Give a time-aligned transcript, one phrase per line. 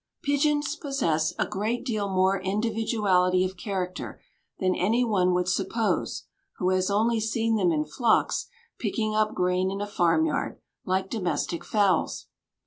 [0.23, 4.19] Pigeons possess a great deal more individuality of character
[4.57, 6.23] than any one would suppose
[6.57, 8.47] who has only seen them in flocks
[8.79, 12.25] picking up grain in a farmyard, like domestic fowls.